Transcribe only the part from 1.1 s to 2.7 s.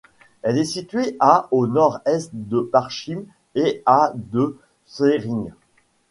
à au nord-est de